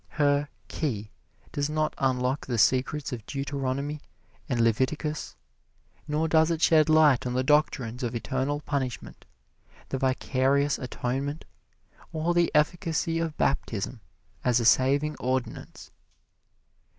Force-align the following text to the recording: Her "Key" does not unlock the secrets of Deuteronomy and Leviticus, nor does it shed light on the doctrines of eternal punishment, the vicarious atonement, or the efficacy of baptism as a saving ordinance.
Her 0.17 0.49
"Key" 0.67 1.11
does 1.51 1.69
not 1.69 1.93
unlock 1.99 2.47
the 2.47 2.57
secrets 2.57 3.13
of 3.13 3.23
Deuteronomy 3.27 4.01
and 4.49 4.59
Leviticus, 4.59 5.35
nor 6.07 6.27
does 6.27 6.49
it 6.49 6.59
shed 6.59 6.89
light 6.89 7.27
on 7.27 7.33
the 7.35 7.43
doctrines 7.43 8.01
of 8.01 8.15
eternal 8.15 8.61
punishment, 8.61 9.25
the 9.89 9.99
vicarious 9.99 10.79
atonement, 10.79 11.45
or 12.11 12.33
the 12.33 12.49
efficacy 12.55 13.19
of 13.19 13.37
baptism 13.37 14.01
as 14.43 14.59
a 14.59 14.65
saving 14.65 15.17
ordinance. 15.19 15.91